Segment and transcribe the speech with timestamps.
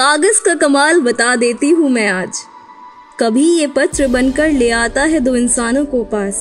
[0.00, 2.38] कागज़ का कमाल बता देती हूँ मैं आज।
[3.18, 6.36] कभी ये पत्र बनकर ले आता है दो इंसानों को पास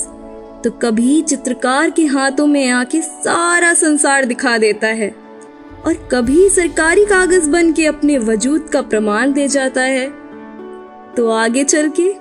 [0.64, 5.10] तो कभी चित्रकार के हाथों में आके सारा संसार दिखा देता है।
[5.86, 10.08] और कभी सरकारी कागज़ बन के अपने वजूद का प्रमाण दे जाता है।
[11.16, 12.14] तो आगे चल के,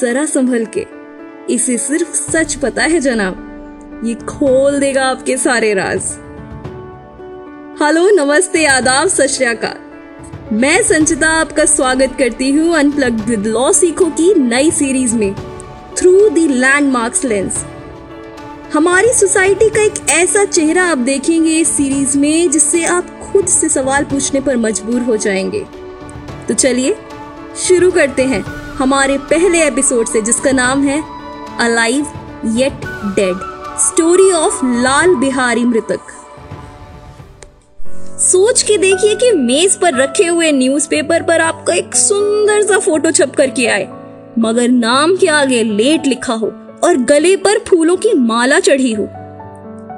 [0.00, 0.86] जरा संभल के,
[1.54, 6.12] इसे सिर्फ़ सच पता है जनाब, ये खोल देगा आपके सारे राज।
[7.82, 9.91] हेलो, नमस्ते, आदाब, सत
[10.52, 15.34] मैं संचिता आपका स्वागत करती हूँ अनप्लग्ड विद लॉ सीखो की नई सीरीज़ में
[15.98, 17.64] थ्रू द लैंडमार्क्स लेंस
[18.74, 23.68] हमारी सोसाइटी का एक ऐसा चेहरा आप देखेंगे इस सीरीज़ में, जिससे आप खुद से
[23.68, 25.64] सवाल पूछने पर मजबूर हो जाएँगे।
[26.48, 26.96] तो चलिए,
[27.56, 28.42] शुरू करते हैं
[28.74, 31.02] हमारे पहले एपिसोड से, जिसका नाम है
[31.60, 32.06] alive
[32.44, 32.84] yet
[33.16, 33.36] dead
[33.78, 36.21] story of Lal Bihari Mritak.
[38.22, 43.10] सोच के देखिए कि मेज पर रखे हुए न्यूज़पेपर पर आपका एक सुंदर सा फ़ोटो
[43.10, 43.88] छप कर के आए।
[44.38, 46.46] मगर नाम के आगे लेट लिखा हो
[46.84, 49.08] और गले पर फूलों की माला चढ़ी हो।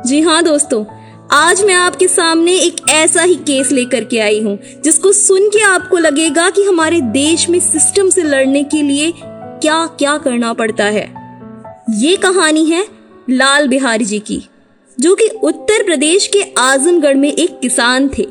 [0.06, 0.84] जी हाँ दोस्तों,
[1.32, 5.62] आज मैं आपके सामने एक ऐसा ही केस लेकर के आई हूँ, जिसको सुन के
[5.64, 10.84] आपको लगेगा कि हमारे देश में सिस्टम से लड़ने के लिए क्या क्या करना पड़ता
[10.86, 11.06] है।
[11.98, 12.86] ये कहानी है
[13.30, 14.42] लाल बिहारी जी की।
[15.00, 18.26] जो कि उत्तर प्रदेश के आजमगढ़ में एक किसान थे।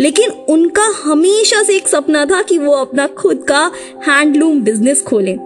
[0.00, 3.72] लेकिन उनका हमेशा से एक सपना था कि वो अपना खुद का
[4.08, 5.36] हैंडलूम बिज़नेस खोलें।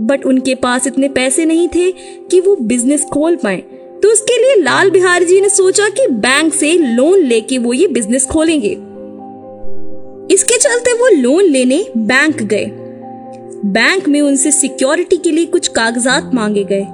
[0.00, 1.92] बट उनके पास इतने पैसे नहीं थे
[2.30, 3.56] कि वो बिज़नेस खोल पाए।
[4.02, 7.86] तो उसके लिए लाल बिहार जी ने सोचा कि बैंक से लोन लेके वो ये
[7.86, 8.72] बिज़नेस खोलेंगे।
[10.34, 12.70] इसके चलते वो लोन लेने बैंक गए।
[13.64, 16.86] बैंक में उनसे सिक्योरिटी के लिए कुछ कागजात मांगे गए।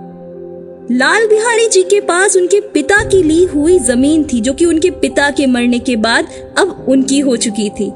[0.91, 4.91] लाल बिहारी जी के पास उनके पिता की ली हुई ज़मीन थी, जो कि उनके
[4.91, 7.86] पिता के मरने के बाद अब उनकी हो चुकी थी।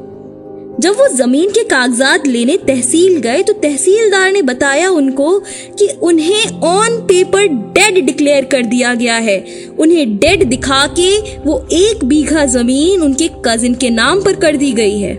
[0.81, 5.39] जब वो ज़मीन के कागजात लेने तहसील गए तो तहसीलदार ने बताया उनको
[5.79, 9.39] कि उन्हें ऑन पेपर डेड डिक्लेयर कर दिया गया है।
[9.79, 14.73] उन्हें डेड दिखा के वो एक बीघा ज़मीन उनके कजिन के नाम पर कर दी
[14.73, 15.15] गई है।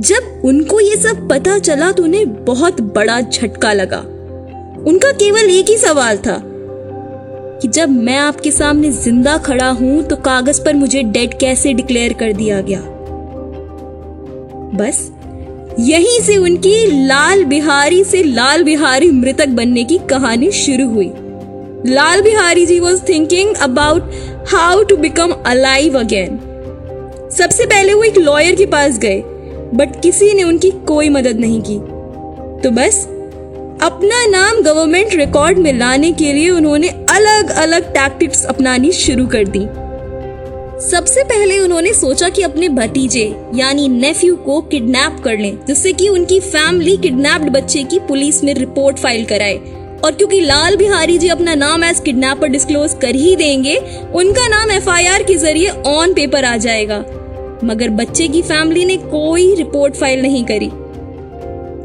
[0.00, 4.04] जब उनको ये सब पता चला तो उन्हें बहुत बड़ा झटका लगा।
[4.82, 6.40] उनका केवल एक ही सवाल था
[7.62, 12.12] कि जब मैं आपके सामने ज़िंदा खड़ा हूँ तो कागज़ पर मुझे डेड कैसे डिक्लेयर
[12.12, 12.80] कर दिया गया?
[14.74, 15.10] बस,
[15.80, 21.10] यहीं से उनकी लाल बिहारी से लाल बिहारी मृतक बनने की कहानी शुरू हुई।
[21.86, 24.10] Lal Bihari ji was thinking about
[24.48, 26.38] how to become alive again
[27.32, 29.22] सबसे पहले वो एक लॉयर के पास गए
[29.74, 31.78] बट किसी ने उनकी कोई मदद नहीं की।
[32.62, 33.06] तो बस
[33.82, 39.44] अपना नाम गवर्नमेंट रिकॉर्ड में लाने के लिए उन्होंने अलग अलग टैक्टिक्स अपनानी शुरू कर
[39.44, 39.60] दी।
[40.86, 46.08] सबसे पहले उन्होंने सोचा कि अपने भतीजे, यानी नेफ्यू को किडनैप कर लें, जिससे कि
[46.08, 49.56] उनकी फैमिली किडनैप्ड बच्चे की पुलिस में रिपोर्ट फ़ाइल कराए।
[50.04, 53.76] और क्योंकि लाल बिहारी जी अपना नाम एज किडनैपर डिस्क्लोज कर ही देंगे,
[54.14, 56.98] उनका नाम एफआईआर के ज़रिए ऑन पेपर आ जाएगा।
[57.64, 60.70] मगर बच्चे की फैमिली ने कोई रिपोर्ट फ़ाइल नहीं करी।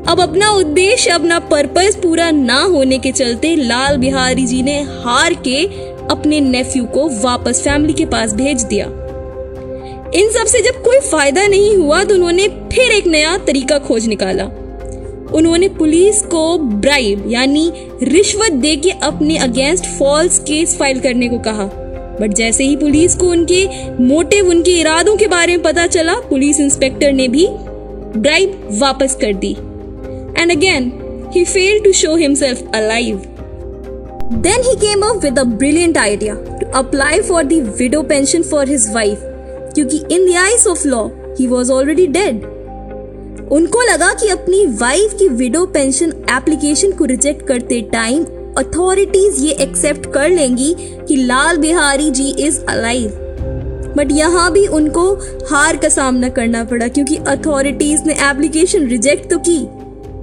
[0.07, 5.33] अब अपना उद्देश्य, अपना पर्पस पूरा ना होने के चलते लाल बिहारी जी ने हार
[5.47, 5.63] के
[6.11, 8.85] अपने नेफ्यू को वापस फैमिली के पास भेज दिया।
[10.15, 14.45] इन सबसे जब कोई फ़ायदा नहीं हुआ तो उन्होंने फिर एक नया तरीका खोज निकाला।
[15.33, 17.71] उन्होंने पुलिस को ब्राइब यानी
[18.03, 21.69] रिश्वत दे के अपने अगेंस्ट फॉल्स केस फ़ाइल करने को कहा।
[22.21, 23.65] बट जैसे ही पुलिस को उनके
[24.03, 29.33] मोटिव उनके इरादों के बारे में पता चला, पुलिस इंस्पेक्टर ने भी ब्राइब वापस कर
[29.35, 29.55] दी।
[30.37, 30.91] And again,
[31.31, 33.23] he failed to show himself alive.
[34.43, 38.65] Then he came up with a brilliant idea to apply for the widow pension for
[38.65, 39.23] his wife,
[39.73, 42.45] क्योंकि in the eyes of law he was already dead.
[43.51, 48.23] उनको लगा कि अपनी wife की widow pension application को reject करते time
[48.57, 50.73] authorities ये accept कर लेंगी
[51.07, 53.23] कि Lal Bihari ji is alive
[53.97, 55.11] but यहाँ भी उनको
[55.51, 59.59] हार का सामना करना पड़ा क्योंकि अथॉरिटीज ने एप्लीकेशन रिजेक्ट तो की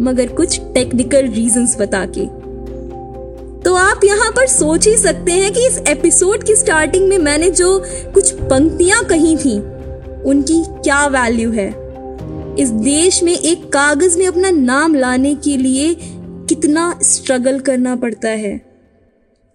[0.00, 2.26] मगर कुछ टेक्निकल रीजंस बता के।
[3.62, 7.50] तो आप यहाँ पर सोच ही सकते हैं कि इस एपिसोड की स्टार्टिंग में मैंने
[7.50, 9.58] जो कुछ पंक्तियाँ कही थी,
[10.22, 11.68] उनकी क्या वैल्यू है?
[12.58, 15.96] इस देश में एक कागज़ में अपना नाम लाने के लिए
[16.48, 18.60] कितना स्ट्रगल करना पड़ता है।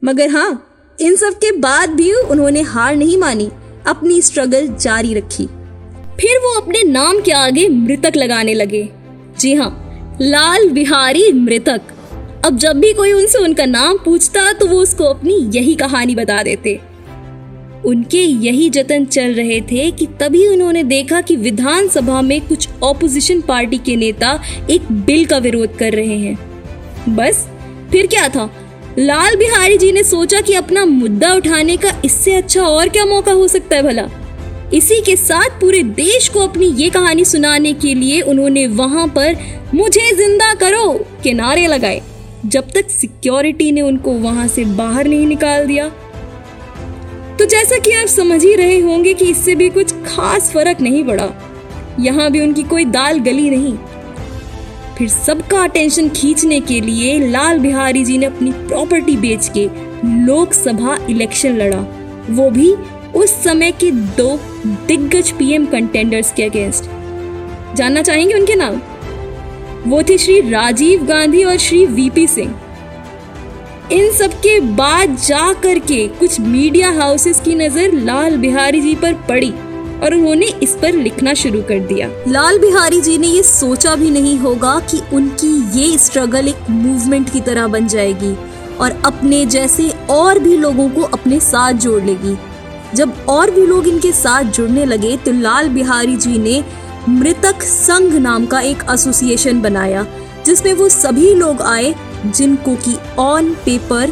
[0.04, 0.66] मगर हाँ
[1.02, 3.52] इन सब के बाद भी उन्होंने हार नहीं मानी,
[3.88, 5.46] अपनी स्ट्रगल जारी रखी।
[6.20, 8.90] फिर वो अपने नाम के आगे मृतक लगाने लगे।
[9.40, 9.89] जी हाँ
[10.22, 11.82] लाल बिहारी मृतक।
[12.46, 16.42] अब जब भी कोई उनसे उनका नाम पूछता तो वो उसको अपनी यही कहानी बता
[16.44, 16.74] देते।
[17.86, 23.42] उनके यही जतन चल रहे थे कि तभी उन्होंने देखा कि विधानसभा में कुछ ऑपोजिशन
[23.42, 24.40] पार्टी के नेता
[24.70, 26.38] एक बिल का विरोध कर रहे हैं।
[27.16, 27.48] बस,
[27.92, 28.50] फिर क्या था?
[29.00, 33.32] लाल बिहारी जी ने सोचा कि अपना मुद्दा उठाने का इससे अच्छा और क्या मौका
[33.32, 34.10] हो सकता है भला?
[34.74, 39.38] इसी के साथ पूरे देश को अपनी ये कहानी सुनाने के लिए उन्होंने वहाँ पर
[39.74, 40.94] मुझे ज़िंदा करो
[41.24, 42.02] के नारे लगाए।
[42.46, 45.88] जब तक सिक्योरिटी ने उनको वहाँ से बाहर नहीं निकाल दिया।
[47.40, 51.04] तो जैसा कि आप समझ ही रहे होंगे कि इससे भी कुछ खास फ़र्क नहीं
[51.04, 51.30] पड़ा।
[52.00, 53.76] यहाँ भी उनकी कोई दाल गली नहीं।
[54.98, 59.68] फिर सबका अटेंशन खींचने के लिए लाल बिहारी जी ने अपनी प्रॉपर्टी बेच के
[60.26, 61.86] लोकसभा इलेक्शन लड़ा।
[62.30, 62.74] वो भी
[63.16, 64.40] उस समय के दो
[64.88, 66.90] दिग्गज पीएम कंटेंडर्स के अगेंस्ट
[67.76, 68.82] जानना चाहेंगे उनके नाम?
[69.88, 72.60] वो थे श्री राजीव गांधी और श्री वीपी सिंह।
[73.92, 79.14] इन सब के बाद जा करके कुछ मीडिया हाउसेस की नज़र लाल बिहारी जी पर
[79.30, 79.52] पड़ी
[80.04, 84.10] और उन्होंने इस पर लिखना शुरू कर दिया। लाल बिहारी जी ने ये सोचा भी
[84.10, 88.34] नहीं होगा कि उनकी ये स्ट्रगल एक मूवमेंट की तरह बन जाएगी
[88.78, 92.38] और अपने जैसे और भी लोगों को अपने साथ जोड़ लेगी।
[92.96, 96.64] जब और भी लोग इनके साथ जुड़ने लगे तो लाल बिहारी जी ने
[97.10, 100.06] मृतक संघ नाम का एक एसोसिएशन बनाया,
[100.46, 101.94] जिसमें वो सभी लोग आए,
[102.26, 104.12] जिनको की ऑन पेपर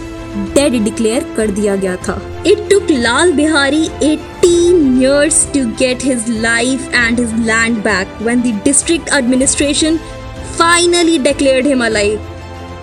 [0.53, 6.27] डेड डिक्लेयर कर दिया गया था it took Lal Bihari 18 years to get his
[6.43, 9.99] life and his land back when the district administration
[10.57, 12.19] finally declared him alive.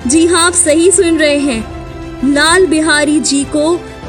[0.06, 3.66] जी हाँ आप सही सुन रहे हैं लाल बिहारी जी को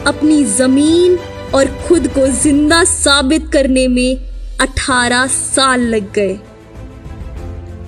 [0.07, 1.17] अपनी ज़मीन
[1.55, 4.17] और खुद को ज़िंदा साबित करने में
[4.61, 6.33] 18 साल लग गए।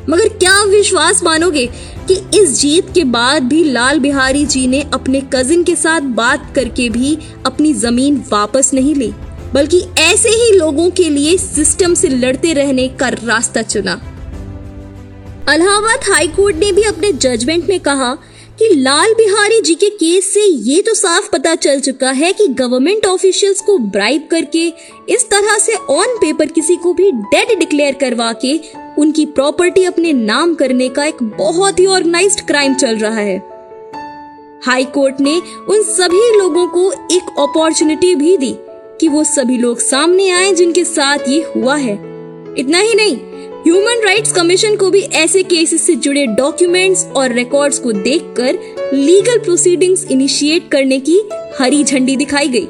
[0.09, 1.65] मगर क्या विश्वास मानोगे
[2.07, 6.51] कि इस जीत के बाद भी लाल बिहारी जी ने अपने कजिन के साथ बात
[6.55, 9.13] करके भी अपनी ज़मीन वापस नहीं ली,
[9.53, 13.93] बल्कि ऐसे ही लोगों के लिए सिस्टम से लड़ते रहने का रास्ता चुना।
[15.49, 18.17] अलाहाबाद हाईकोर्ट ने भी अपने जजमेंट में कहा
[18.59, 22.47] कि लाल बिहारी जी के केस से ये तो साफ़ पता चल चुका है कि
[22.47, 24.67] गवर्नमेंट ऑफिशियल्स को ब्राइब करके
[25.09, 28.59] इस तरह से ऑन पेपर किसी को भी डेड डिक्लेयर करवा के
[28.97, 33.37] उनकी प्रॉपर्टी अपने नाम करने का एक बहुत ही ऑर्गेनाइज्ड क्राइम चल रहा है।
[34.65, 38.55] हाई कोर्ट ने उन सभी लोगों को एक अपॉर्चुनिटी भी दी
[38.99, 41.93] कि वो सभी लोग सामने आए जिनके साथ ये हुआ है।
[42.57, 43.36] इतना ही नहीं
[43.67, 48.57] ह्यूमन राइट्स कमीशन को भी ऐसे केसेस से जुड़े डॉक्यूमेंट्स और रिकॉर्ड्स को देखकर
[48.93, 51.17] लीगल प्रोसीडिंग्स इनिशिएट करने की
[51.59, 52.65] हरी झंडी दिखाई गई।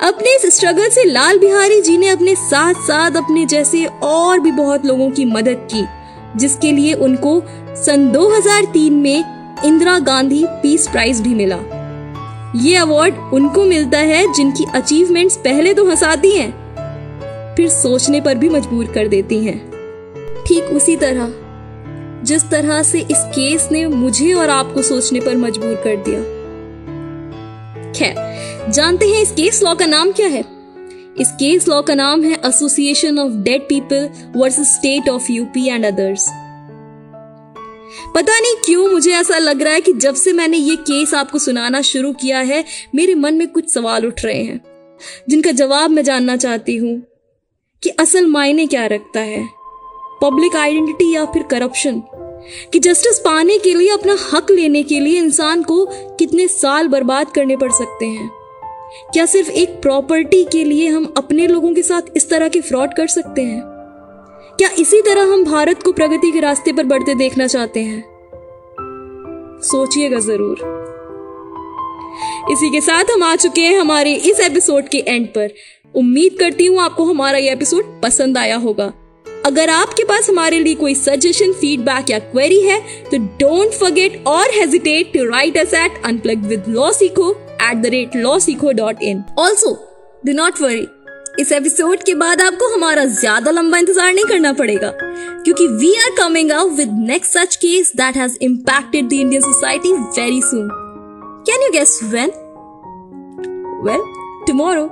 [0.00, 4.50] अपने इस स्ट्रगल से लाल बिहारी जी ने अपने साथ साथ अपने जैसे और भी
[4.50, 5.84] बहुत लोगों की मदद की,
[6.38, 7.40] जिसके लिए उनको
[7.76, 11.58] सन 2003 में इंदिरा गांधी पीस प्राइज भी मिला।
[12.56, 16.50] ये अवार्ड उनको मिलता है जिनकी अचीवमेंट्स पहले तो हंसाती हैं,
[17.56, 19.75] फिर सोचने पर भी मजबूर कर देती हैं।
[20.46, 21.32] ठीक उसी तरह।
[22.24, 26.20] जिस तरह से इस केस ने मुझे और आपको सोचने पर मजबूर कर दिया।
[27.92, 30.44] खैर, जानते हैं इस केस लॉ का नाम क्या है?
[31.20, 35.86] इस केस लॉ का नाम है association of dead people versus state of UP and
[35.86, 36.28] others
[38.14, 41.38] पता नहीं क्यों मुझे ऐसा लग रहा है कि जब से मैंने ये केस आपको
[41.38, 42.64] सुनाना शुरू किया है,
[42.94, 44.60] मेरे मन में कुछ सवाल उठ रहे हैं,
[45.28, 47.02] जिनका जवाब मैं जानना चाहती हूँ
[47.82, 49.55] कि असल मायने क्या रखता है।
[50.22, 52.02] पब्लिक आइडेंटिटी या फिर करप्शन?
[52.72, 57.30] कि जस्टिस पाने के लिए, अपना हक लेने के लिए इंसान को कितने साल बर्बाद
[57.30, 58.30] करने पड़ सकते हैं?
[59.12, 62.94] क्या सिर्फ़ एक प्रॉपर्टी के लिए हम अपने लोगों के साथ इस तरह के फ्रॉड
[62.94, 63.62] कर सकते हैं?
[64.58, 68.04] क्या इसी तरह हम भारत को प्रगति के रास्ते पर बढ़ते देखना चाहते हैं?
[69.62, 70.58] सोचिएगा ज़रूर।
[72.52, 75.54] इसी के साथ हम आ चुके हैं हमारे इस एपिसोड के एंड पर।
[75.94, 78.92] उम्मीद करती हूँ आपको हमारा ये एपिसोड पसंद आया होगा।
[79.46, 82.78] अगर आपके पास हमारे लिए कोई सजेशन फीडबैक या क्वेरी है
[83.10, 87.30] तो डोंट फॉरगेट और hesitate to write us at unplug with law Sikho
[87.62, 89.70] at the rate law Sikho dot in also
[90.26, 90.86] do not worry
[91.40, 96.10] इस एपिसोड के बाद आपको हमारा ज़्यादा लंबा इंतज़ार नहीं करना पड़ेगा, क्योंकि we are
[96.18, 100.68] coming out with next such case that has impacted the Indian society very soon
[101.50, 102.32] can you guess when
[103.86, 104.02] well
[104.46, 104.88] tomorrow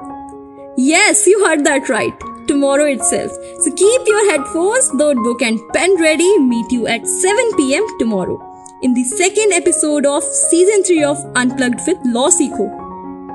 [0.81, 3.31] yes you heard that right tomorrow itself.
[3.61, 6.39] So keep your headphones, notebook, and pen ready.
[6.39, 8.39] Meet you at 7 pm tomorrow
[8.83, 12.69] in the second episode of season 3 of Unplugged with Law Sikho.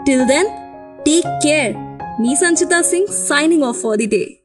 [0.05, 0.47] Till then,
[1.05, 1.73] take care.
[2.19, 4.38] Me Sanchita Singh signing off for the day.